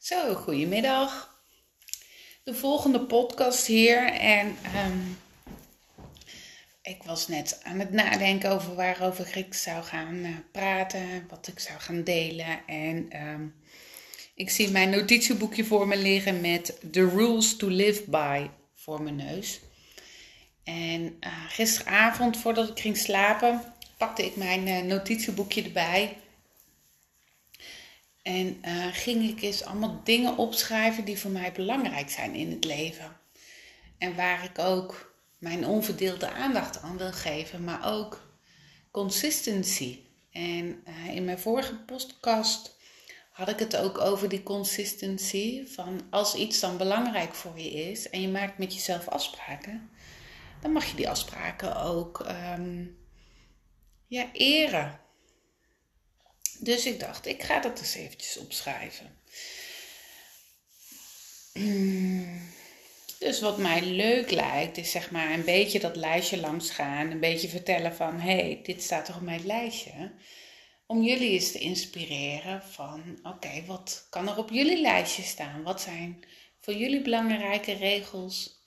[0.00, 1.42] Zo, goedemiddag.
[2.42, 4.04] De volgende podcast hier.
[4.12, 4.98] En ehm,
[6.82, 11.58] ik was net aan het nadenken over waarover ik zou gaan eh, praten, wat ik
[11.58, 12.66] zou gaan delen.
[12.66, 13.46] En ehm,
[14.34, 19.16] ik zie mijn notitieboekje voor me liggen met The Rules to Live By voor mijn
[19.16, 19.60] neus.
[20.64, 26.16] En uh, gisteravond, voordat ik ging slapen, pakte ik mijn uh, notitieboekje erbij.
[28.22, 32.64] En uh, ging ik eens allemaal dingen opschrijven die voor mij belangrijk zijn in het
[32.64, 33.16] leven.
[33.98, 38.28] En waar ik ook mijn onverdeelde aandacht aan wil geven, maar ook
[38.90, 39.98] consistency.
[40.30, 42.78] En uh, in mijn vorige podcast
[43.30, 45.66] had ik het ook over die consistency.
[45.66, 49.90] Van als iets dan belangrijk voor je is en je maakt met jezelf afspraken,
[50.60, 52.26] dan mag je die afspraken ook
[52.58, 52.98] um,
[54.06, 55.00] ja, eren.
[56.60, 59.18] Dus ik dacht, ik ga dat eens eventjes opschrijven.
[63.18, 67.10] Dus wat mij leuk lijkt, is zeg maar een beetje dat lijstje langs gaan.
[67.10, 70.12] Een beetje vertellen van, hé, hey, dit staat toch op mijn lijstje.
[70.86, 75.62] Om jullie eens te inspireren van, oké, wat kan er op jullie lijstje staan?
[75.62, 76.24] Wat zijn
[76.60, 78.64] voor jullie belangrijke regels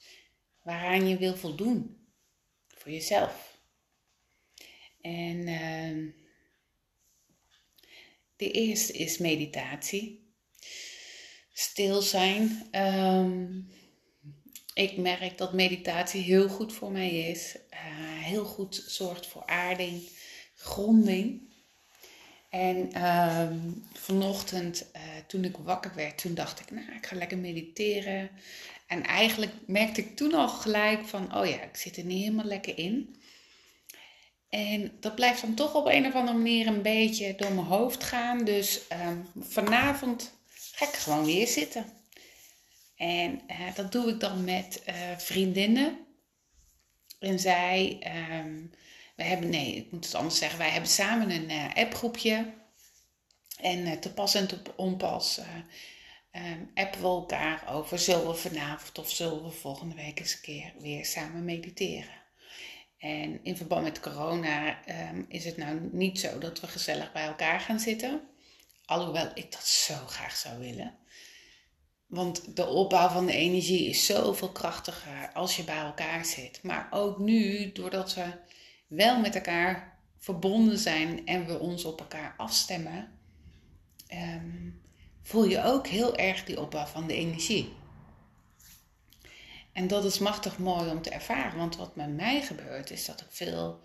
[0.63, 2.07] waaraan je wil voldoen?
[2.67, 3.57] Voor jezelf.
[5.01, 5.47] En...
[5.47, 6.22] Uh,
[8.35, 10.33] de eerste is meditatie.
[11.53, 12.67] Stil zijn.
[12.71, 13.59] Ehm,
[14.73, 17.55] ik merk dat meditatie heel goed voor mij is.
[17.73, 17.79] Uh,
[18.23, 20.09] heel goed zorgt voor aarding,
[20.55, 21.51] gronding.
[22.49, 27.37] En um, vanochtend, uh, toen ik wakker werd, toen dacht ik, nou, ik ga lekker
[27.37, 28.29] mediteren.
[28.87, 32.45] En eigenlijk merkte ik toen al gelijk van, oh ja, ik zit er niet helemaal
[32.45, 33.15] lekker in.
[34.53, 38.03] En dat blijft dan toch op een of andere manier een beetje door mijn hoofd
[38.03, 38.45] gaan.
[38.45, 41.85] Dus um, vanavond ga ik gewoon weer zitten.
[42.95, 45.97] En uh, dat doe ik dan met uh, vriendinnen.
[47.19, 47.97] En zij,
[48.39, 48.71] um,
[49.15, 52.53] we hebben, nee, ik moet het anders zeggen, wij hebben samen een uh, appgroepje.
[53.61, 55.39] En te pas en te onpas
[56.31, 60.41] um, appen we elkaar over, zullen we vanavond of zullen we volgende week eens een
[60.41, 62.22] keer weer samen mediteren.
[63.03, 67.25] En in verband met corona um, is het nou niet zo dat we gezellig bij
[67.25, 68.21] elkaar gaan zitten.
[68.85, 70.95] Alhoewel ik dat zo graag zou willen.
[72.07, 76.59] Want de opbouw van de energie is zoveel krachtiger als je bij elkaar zit.
[76.63, 78.25] Maar ook nu, doordat we
[78.87, 83.11] wel met elkaar verbonden zijn en we ons op elkaar afstemmen,
[84.13, 84.81] um,
[85.21, 87.73] voel je ook heel erg die opbouw van de energie.
[89.73, 93.21] En dat is machtig mooi om te ervaren, want wat met mij gebeurt is dat
[93.21, 93.79] ik veel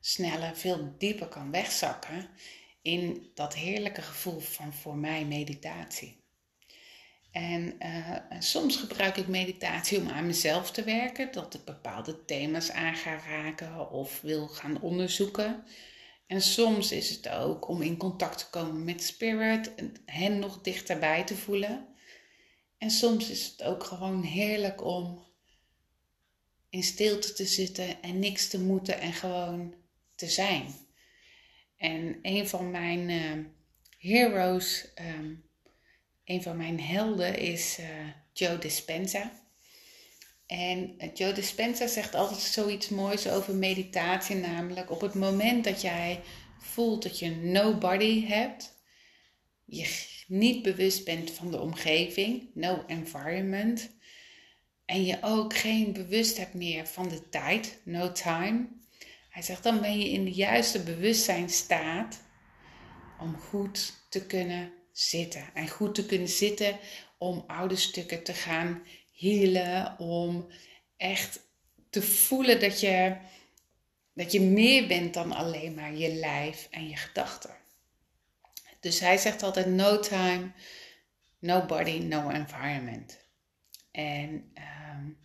[0.00, 2.28] sneller, veel dieper kan wegzakken
[2.82, 6.22] in dat heerlijke gevoel van voor mij meditatie.
[7.30, 12.70] En uh, soms gebruik ik meditatie om aan mezelf te werken, dat ik bepaalde thema's
[12.70, 15.64] aan ga raken of wil gaan onderzoeken.
[16.26, 20.60] En soms is het ook om in contact te komen met spirit en hen nog
[20.60, 21.86] dichterbij te voelen.
[22.78, 25.22] En soms is het ook gewoon heerlijk om
[26.74, 29.74] in stilte te zitten en niks te moeten en gewoon
[30.14, 30.74] te zijn.
[31.76, 33.44] En een van mijn uh,
[33.98, 35.44] heroes, um,
[36.24, 37.86] een van mijn helden is uh,
[38.32, 39.32] Joe Dispenza.
[40.46, 45.80] En uh, Joe Dispenza zegt altijd zoiets moois over meditatie, namelijk op het moment dat
[45.80, 46.20] jij
[46.58, 48.72] voelt dat je nobody hebt,
[49.64, 53.90] je niet bewust bent van de omgeving, no environment,
[54.84, 58.66] en je ook geen bewust hebt meer van de tijd, no time.
[59.28, 62.22] Hij zegt, dan ben je in de juiste bewustzijnstaat
[63.18, 65.44] om goed te kunnen zitten.
[65.54, 66.78] En goed te kunnen zitten
[67.18, 68.82] om oude stukken te gaan
[69.16, 70.46] healen, om
[70.96, 71.40] echt
[71.90, 73.16] te voelen dat je,
[74.14, 77.56] dat je meer bent dan alleen maar je lijf en je gedachten.
[78.80, 80.52] Dus hij zegt altijd no time,
[81.38, 83.18] no body, no environment.
[83.90, 84.52] En
[84.94, 85.18] um,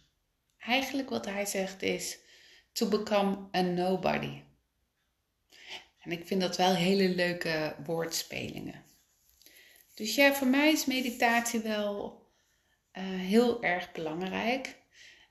[0.58, 2.18] eigenlijk wat hij zegt is
[2.72, 4.42] to become a nobody.
[6.00, 8.84] En ik vind dat wel hele leuke woordspelingen.
[9.94, 12.22] Dus ja, voor mij is meditatie wel
[12.94, 14.76] uh, heel erg belangrijk.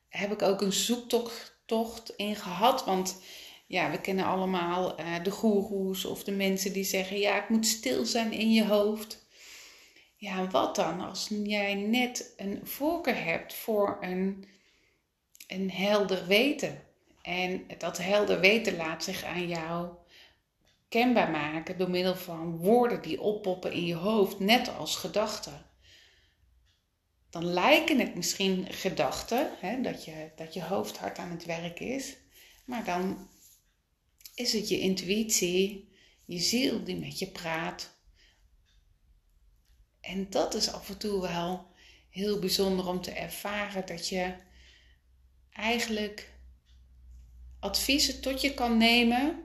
[0.09, 3.23] Heb ik ook een zoektocht in gehad, want
[3.67, 7.67] ja, we kennen allemaal uh, de goeroes of de mensen die zeggen: ja, ik moet
[7.67, 9.28] stil zijn in je hoofd.
[10.21, 14.45] Ja, wat dan als jij net een voorkeur hebt voor een,
[15.47, 16.83] een helder weten?
[17.23, 19.89] En dat helder weten laat zich aan jou
[20.89, 25.67] kenbaar maken door middel van woorden die oppoppen in je hoofd, net als gedachten.
[27.31, 31.81] dan lijken het misschien gedachten, hè, dat, je, dat je hoofd hard aan het werk
[31.81, 32.17] is.
[32.65, 33.29] Maar dan
[34.35, 35.89] is het je intuïtie,
[36.25, 37.98] je ziel die met je praat.
[40.09, 41.67] En dat is af en toe wel
[42.11, 44.35] heel bijzonder om te ervaren dat je
[45.53, 46.33] eigenlijk
[47.61, 49.45] adviezen tot je kan nemen,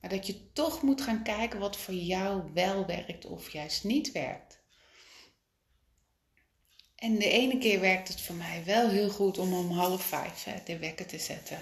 [0.00, 4.12] maar dat je toch moet gaan kijken wat voor jou wel werkt of juist niet
[4.12, 4.60] werkt.
[6.96, 10.44] En de ene keer werkt het voor mij wel heel goed om om half vijf
[10.44, 11.58] hè, de wekker te zetten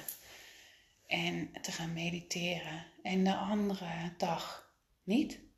[1.06, 2.86] en te gaan mediteren.
[3.02, 4.72] En de andere dag
[5.04, 5.49] niet.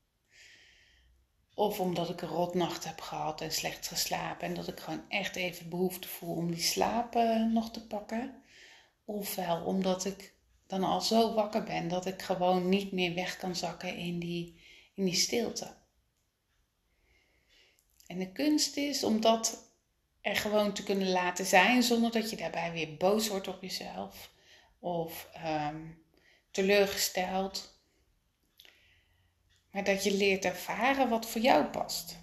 [1.55, 5.37] Of omdat ik een rotnacht heb gehad en slecht geslapen en dat ik gewoon echt
[5.37, 7.15] even behoefte voel om die slaap
[7.53, 8.43] nog te pakken.
[9.05, 10.35] Ofwel omdat ik
[10.67, 14.61] dan al zo wakker ben dat ik gewoon niet meer weg kan zakken in die,
[14.95, 15.75] in die stilte.
[18.07, 19.71] En de kunst is om dat
[20.21, 24.31] er gewoon te kunnen laten zijn zonder dat je daarbij weer boos wordt op jezelf
[24.79, 26.05] of um,
[26.51, 27.72] teleurgesteld.
[29.73, 32.19] Maar dat je leert ervaren wat voor jou past.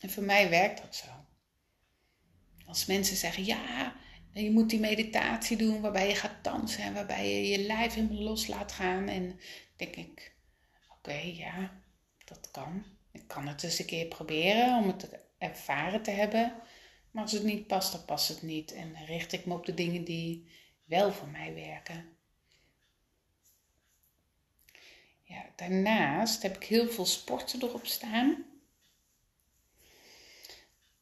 [0.00, 1.08] En voor mij werkt dat zo.
[2.66, 3.96] Als mensen zeggen, ja,
[4.32, 8.22] je moet die meditatie doen waarbij je gaat dansen en waarbij je je lijf helemaal
[8.22, 9.08] los laat gaan.
[9.08, 9.40] En
[9.76, 10.36] denk ik,
[10.98, 11.82] oké, ja,
[12.24, 12.84] dat kan.
[13.12, 15.08] Ik kan het eens een keer proberen om het
[15.38, 16.54] ervaren te hebben.
[17.10, 18.72] Maar als het niet past, dan past het niet.
[18.72, 20.50] En richt ik me op de dingen die
[20.84, 22.16] wel voor mij werken.
[25.22, 28.44] Ja, daarnaast heb ik heel veel sporten erop staan.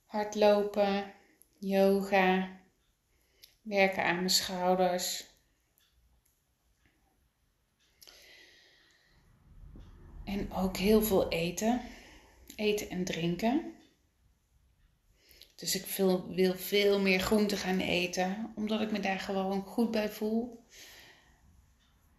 [0.05, 1.13] Hardlopen,
[1.59, 2.61] yoga,
[3.63, 5.25] werken aan mijn schouders.
[10.25, 11.81] En ook heel veel eten.
[12.57, 13.75] Eten en drinken.
[15.55, 15.85] Dus ik
[16.29, 20.65] wil veel meer groente gaan eten, omdat ik me daar gewoon goed bij voel.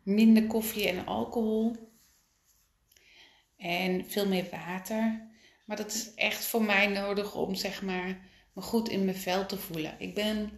[0.03, 1.92] Minder koffie en alcohol.
[3.63, 5.27] En veel meer water.
[5.65, 9.45] Maar dat is echt voor mij nodig om zeg maar me goed in mijn vel
[9.45, 9.95] te voelen.
[9.99, 10.51] Ik ben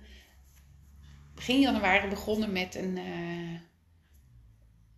[1.35, 3.59] begin januari begonnen met een, uh,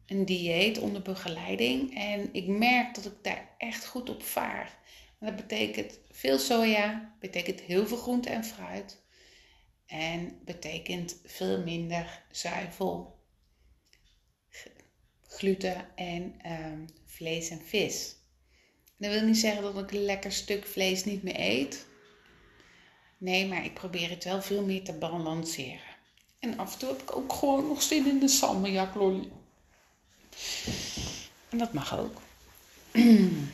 [0.06, 1.96] een dieet onder begeleiding.
[1.96, 4.78] En ik merk dat ik daar echt goed op vaar.
[5.20, 9.06] Dat betekent veel soja, betekent heel veel groente en fruit.
[9.86, 13.17] En betekent veel minder zuivel,
[15.28, 18.16] gluten en um, vlees en vis.
[18.98, 21.86] Dat wil niet zeggen dat ik een lekker stuk vlees niet meer eet.
[23.18, 25.96] Nee, maar ik probeer het wel veel meer te balanceren.
[26.40, 29.30] En af en toe heb ik ook gewoon nog zin in de salmiak lolly.
[31.50, 32.22] En dat mag ook.
[32.92, 33.54] Um,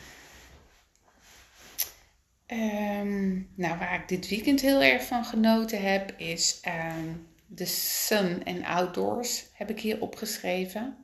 [3.55, 8.65] nou, waar ik dit weekend heel erg van genoten heb, is um, de sun en
[8.65, 11.02] outdoors heb ik hier opgeschreven.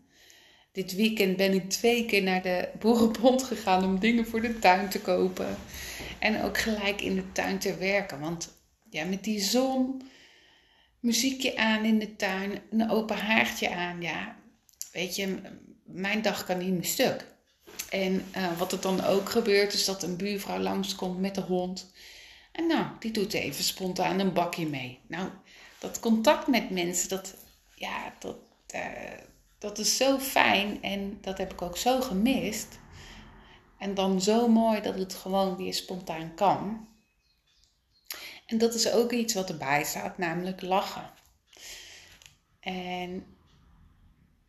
[0.71, 4.89] Dit weekend ben ik twee keer naar de boerenbond gegaan om dingen voor de tuin
[4.89, 5.57] te kopen.
[6.19, 8.19] En ook gelijk in de tuin te werken.
[8.19, 8.57] Want
[8.89, 10.01] ja, met die zon,
[10.99, 14.01] muziekje aan in de tuin, een open haartje aan.
[14.01, 14.35] Ja,
[14.91, 15.41] weet je,
[15.85, 17.25] mijn dag kan niet meer stuk.
[17.89, 21.91] En uh, wat er dan ook gebeurt, is dat een buurvrouw langskomt met de hond.
[22.51, 24.99] En nou, die doet even spontaan een bakje mee.
[25.07, 25.29] Nou,
[25.79, 27.35] dat contact met mensen, dat,
[27.75, 28.37] ja, dat,
[28.75, 28.81] uh,
[29.59, 30.81] dat is zo fijn.
[30.81, 32.79] En dat heb ik ook zo gemist.
[33.77, 36.87] En dan zo mooi dat het gewoon weer spontaan kan.
[38.45, 41.11] En dat is ook iets wat erbij staat, namelijk lachen.
[42.59, 43.25] En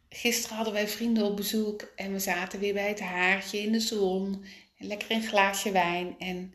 [0.08, 3.80] gisteren hadden wij vrienden op bezoek en we zaten weer bij het haartje in de
[3.80, 4.44] zon.
[4.76, 6.18] En lekker een glaasje wijn.
[6.18, 6.54] En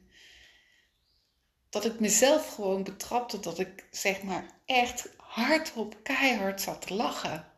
[1.69, 7.53] dat ik mezelf gewoon betrapte dat ik zeg maar echt hardop keihard zat te lachen.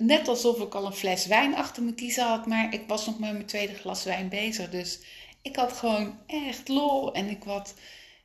[0.00, 3.18] Net alsof ik al een fles wijn achter me kiezen had, maar ik was nog
[3.18, 4.70] met mijn tweede glas wijn bezig.
[4.70, 5.00] Dus
[5.42, 7.44] ik had gewoon echt lol en ik,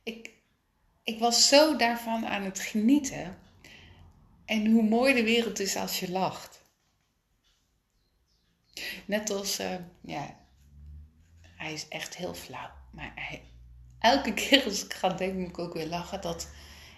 [0.02, 0.30] ik,
[1.04, 3.38] ik was zo daarvan aan het genieten.
[4.44, 6.60] En hoe mooi de wereld is als je lacht.
[9.04, 10.36] Net als, uh, ja,
[11.56, 12.70] hij is echt heel flauw.
[12.92, 13.40] Maar
[13.98, 16.20] elke keer als ik ga denken, moet ik ook weer lachen.
[16.20, 16.48] Dat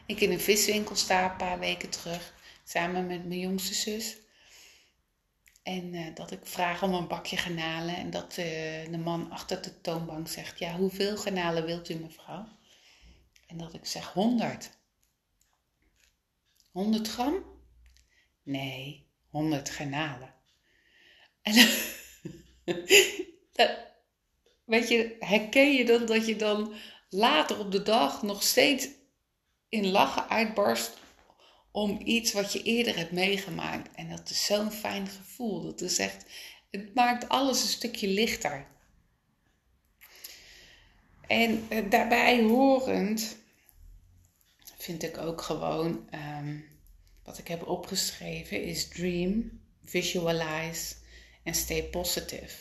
[0.07, 2.35] ik in een viswinkel sta een paar weken terug.
[2.65, 4.17] Samen met mijn jongste zus.
[5.69, 7.97] En uh, dat ik vraag om een bakje garnalen.
[7.97, 8.47] En dat uh,
[8.91, 12.49] de man achter de toonbank zegt: Ja, hoeveel garnalen wilt u, mevrouw?
[13.47, 14.71] En dat ik zeg: 100.
[16.73, 17.45] 100 gram?
[18.43, 20.35] Nee, 100 granalen.
[21.43, 21.55] En
[24.65, 26.75] weet je, herken je dan dat je dan
[27.09, 28.89] later op de dag nog steeds
[29.69, 30.99] in lachen uitbarst
[31.71, 33.95] om iets wat je eerder hebt meegemaakt.
[33.95, 35.63] En dat is zo'n fijn gevoel.
[35.63, 36.25] Dat is echt,
[36.71, 38.67] het maakt alles een stukje lichter.
[41.27, 43.37] En eh, daarbij horend
[44.79, 46.09] vind ik ook gewoon,
[46.41, 46.65] um,
[47.25, 50.95] wat ik heb opgeschreven, is dream, visualize
[51.43, 52.57] en stay positive.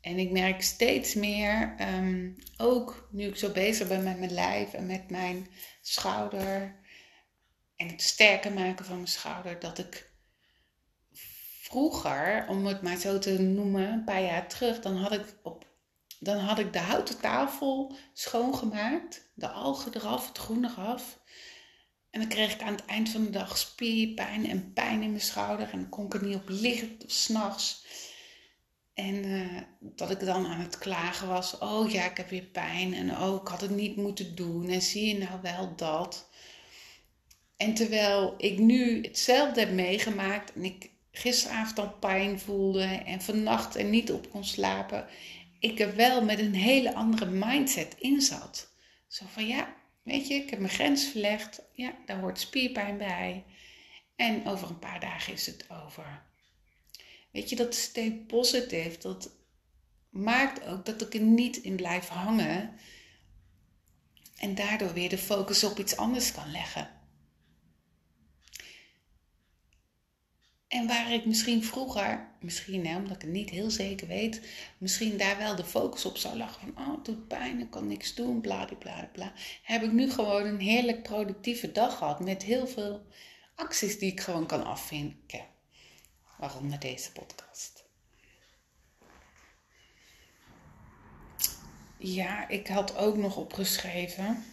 [0.00, 4.72] En ik merk steeds meer, um, ook nu ik zo bezig ben met mijn lijf
[4.72, 5.46] en met mijn
[5.80, 6.76] schouder
[7.90, 10.10] het sterker maken van mijn schouder, dat ik
[11.60, 15.66] vroeger, om het maar zo te noemen, een paar jaar terug, dan had ik, op,
[16.20, 21.18] dan had ik de houten tafel schoongemaakt, de algen eraf, het groen eraf.
[22.10, 25.20] En dan kreeg ik aan het eind van de dag spierpijn en pijn in mijn
[25.20, 25.70] schouder.
[25.70, 27.86] En dan kon ik er niet op liggen, s'nachts.
[28.94, 31.58] En uh, dat ik dan aan het klagen was.
[31.58, 32.94] Oh ja, ik heb weer pijn.
[32.94, 34.68] En oh, ik had het niet moeten doen.
[34.68, 36.28] En zie je nou wel dat.
[37.64, 40.52] En terwijl ik nu hetzelfde heb meegemaakt.
[40.52, 42.84] En ik gisteravond al pijn voelde.
[42.84, 45.06] En vannacht er niet op kon slapen.
[45.58, 48.72] Ik er wel met een hele andere mindset in zat.
[49.08, 51.62] Zo van ja, weet je, ik heb mijn grens verlegd.
[51.72, 53.44] Ja, daar hoort spierpijn bij.
[54.16, 56.22] En over een paar dagen is het over.
[57.30, 59.30] Weet je, dat stay positive, dat
[60.10, 62.78] maakt ook dat ik er niet in blijf hangen.
[64.36, 67.02] En daardoor weer de focus op iets anders kan leggen.
[70.74, 74.40] En waar ik misschien vroeger, misschien hè, omdat ik het niet heel zeker weet,
[74.78, 77.86] misschien daar wel de focus op zou leggen van, oh het doet pijn, ik kan
[77.86, 82.42] niks doen, bla bla bla, heb ik nu gewoon een heerlijk productieve dag gehad met
[82.42, 83.06] heel veel
[83.54, 85.46] acties die ik gewoon kan afvinken.
[86.38, 87.84] Waaronder deze podcast.
[91.98, 94.44] Ja, ik had ook nog opgeschreven.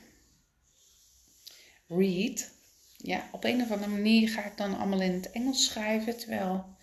[1.87, 2.60] Read.
[3.03, 6.17] Ja, op een of andere manier ga ik dan allemaal in het Engels schrijven.
[6.17, 6.75] Terwijl,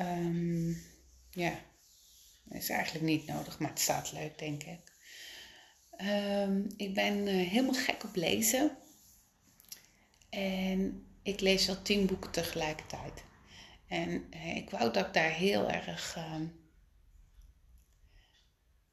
[0.00, 0.82] um,
[1.30, 1.52] ja,
[2.50, 4.80] is eigenlijk niet nodig, maar het staat leuk, denk ik.
[6.00, 8.76] Um, ik ben uh, helemaal gek op lezen.
[10.30, 13.24] En ik lees al tien boeken tegelijkertijd.
[13.88, 16.34] En eh, ik wou dat ik daar heel erg uh,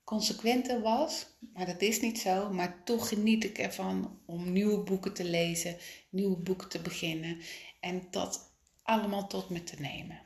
[0.04, 2.54] consequenter was, maar dat is niet zo.
[2.54, 5.78] Maar toch geniet ik ervan om nieuwe boeken te lezen,
[6.10, 7.42] nieuwe boeken te beginnen
[7.80, 8.52] en dat
[8.84, 10.22] allemaal tot me te nemen.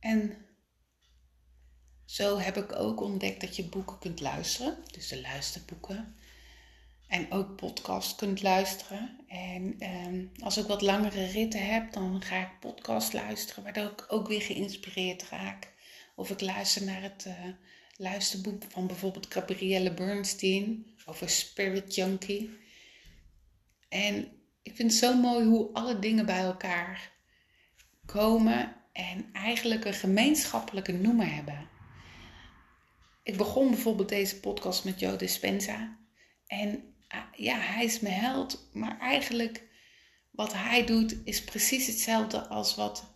[0.00, 0.46] En
[2.04, 6.16] zo heb ik ook ontdekt dat je boeken kunt luisteren, dus de luisterboeken.
[7.08, 9.20] En ook podcast kunt luisteren.
[9.28, 14.04] En um, als ik wat langere ritten heb, dan ga ik podcast luisteren, waardoor ik
[14.08, 15.72] ook weer geïnspireerd raak.
[16.14, 17.34] Of ik luister naar het uh,
[17.96, 22.58] luisterboek van bijvoorbeeld Gabrielle Bernstein over Spirit Junkie.
[23.88, 24.28] En
[24.62, 27.12] ik vind het zo mooi hoe alle dingen bij elkaar
[28.06, 31.68] komen en eigenlijk een gemeenschappelijke noemer hebben.
[33.22, 35.98] Ik begon bijvoorbeeld deze podcast met Joe Dispenza.
[36.46, 36.93] En
[37.36, 38.68] ja, hij is mijn held.
[38.72, 39.62] Maar eigenlijk
[40.30, 43.14] wat hij doet is precies hetzelfde als wat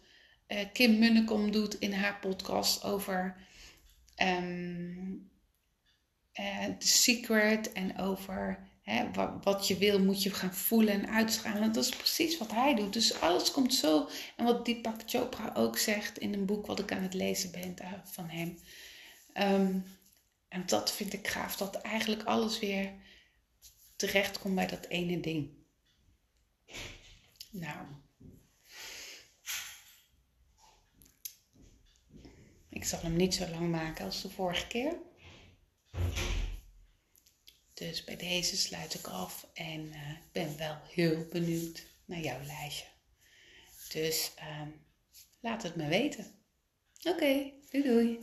[0.49, 3.37] uh, Kim Munnekom doet in haar podcast over
[4.23, 5.31] um,
[6.79, 9.11] The Secret en over hè,
[9.43, 11.73] wat, je wil moet je gaan voelen en uitschalen.
[11.73, 12.93] Dat is precies wat hij doet.
[12.93, 14.09] Dus alles komt zo.
[14.37, 17.75] En wat Deepak Chopra ook zegt in een boek wat ik aan het lezen ben
[17.83, 18.59] uh, van hem.
[19.35, 19.85] Um,
[20.49, 22.93] en dat vind ik gaaf, dat eigenlijk alles weer
[23.99, 25.51] terecht komt bij dat ene ding.
[27.51, 27.87] Nou.
[32.69, 34.99] Ik zal hem niet zo lang maken als de vorige keer.
[37.75, 42.87] Dus bij deze sluit ik af en uh, ben wel heel benieuwd naar jouw lijstje.
[43.89, 44.63] Dus uh,
[45.41, 46.25] laat het me weten.
[46.99, 48.19] Oké, okay, doei doei.